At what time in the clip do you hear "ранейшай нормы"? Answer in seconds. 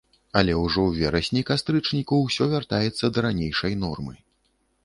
3.27-4.19